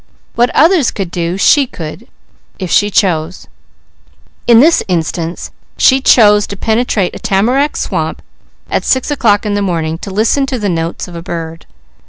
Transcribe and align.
What 0.33 0.49
others 0.55 0.89
could 0.89 1.11
do, 1.11 1.37
she 1.37 1.67
could, 1.67 2.07
if 2.57 2.71
she 2.71 2.89
chose; 2.89 3.45
in 4.47 4.59
this 4.59 4.81
instance 4.87 5.51
she 5.77 6.01
chose 6.01 6.47
to 6.47 6.57
penetrate 6.57 7.15
a 7.15 7.19
tamarack 7.19 7.77
swamp 7.77 8.23
at 8.67 8.83
six 8.83 9.11
o'clock 9.11 9.45
in 9.45 9.53
the 9.53 9.61
morning, 9.61 9.99
to 9.99 10.09
listen 10.09 10.47
to 10.47 10.57
the 10.57 10.69
notes 10.69 11.07
of 11.07 11.15
a 11.15 11.21
bird. 11.21 11.67